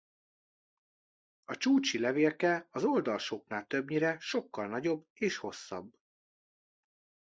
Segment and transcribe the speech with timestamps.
[1.43, 5.93] A csúcsi levélke az oldalsóknál többnyire sokkal nagyobb és hosszabb.